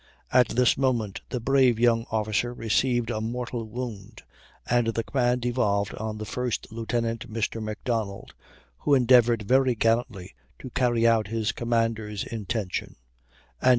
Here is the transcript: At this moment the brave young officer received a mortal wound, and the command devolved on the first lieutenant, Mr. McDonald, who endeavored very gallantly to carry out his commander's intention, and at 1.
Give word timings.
At 0.33 0.47
this 0.49 0.79
moment 0.79 1.21
the 1.29 1.39
brave 1.39 1.79
young 1.79 2.07
officer 2.09 2.55
received 2.55 3.11
a 3.11 3.21
mortal 3.21 3.65
wound, 3.65 4.23
and 4.67 4.87
the 4.87 5.03
command 5.03 5.41
devolved 5.43 5.93
on 5.93 6.17
the 6.17 6.25
first 6.25 6.71
lieutenant, 6.71 7.31
Mr. 7.31 7.61
McDonald, 7.61 8.33
who 8.79 8.95
endeavored 8.95 9.43
very 9.43 9.75
gallantly 9.75 10.33
to 10.57 10.71
carry 10.71 11.05
out 11.05 11.27
his 11.27 11.51
commander's 11.51 12.23
intention, 12.23 12.95
and 13.59 13.59
at 13.61 13.67
1. 13.69 13.69